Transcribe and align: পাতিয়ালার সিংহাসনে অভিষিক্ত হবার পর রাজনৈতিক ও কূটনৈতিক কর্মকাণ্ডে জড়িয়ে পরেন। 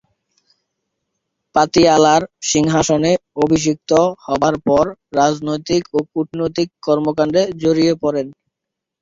পাতিয়ালার 1.55 2.21
সিংহাসনে 2.51 3.11
অভিষিক্ত 3.37 3.91
হবার 4.25 4.55
পর 4.67 4.85
রাজনৈতিক 5.15 5.83
ও 5.93 6.09
কূটনৈতিক 6.11 6.67
কর্মকাণ্ডে 6.85 7.41
জড়িয়ে 7.61 7.93
পরেন। 8.03 8.27